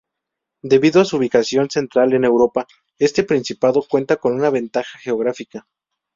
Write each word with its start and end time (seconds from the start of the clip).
Debido 0.63 0.99
a 0.99 1.05
su 1.05 1.17
ubicación 1.17 1.69
central 1.69 2.13
en 2.13 2.23
Europa, 2.23 2.65
este 2.97 3.21
principado 3.21 3.85
cuenta 3.87 4.15
con 4.15 4.33
una 4.33 4.49
ventaja 4.49 4.97
geográfica. 4.97 5.67